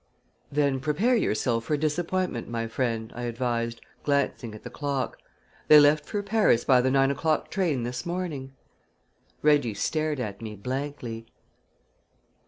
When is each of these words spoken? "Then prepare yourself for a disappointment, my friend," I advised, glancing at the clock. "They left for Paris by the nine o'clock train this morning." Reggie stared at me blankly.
"Then 0.51 0.79
prepare 0.79 1.15
yourself 1.15 1.65
for 1.65 1.75
a 1.75 1.77
disappointment, 1.77 2.49
my 2.49 2.65
friend," 2.67 3.13
I 3.15 3.25
advised, 3.25 3.81
glancing 4.01 4.55
at 4.55 4.63
the 4.63 4.71
clock. 4.71 5.19
"They 5.67 5.79
left 5.79 6.07
for 6.07 6.23
Paris 6.23 6.63
by 6.65 6.81
the 6.81 6.89
nine 6.89 7.11
o'clock 7.11 7.51
train 7.51 7.83
this 7.83 8.03
morning." 8.03 8.53
Reggie 9.43 9.75
stared 9.75 10.19
at 10.19 10.41
me 10.41 10.55
blankly. 10.55 11.27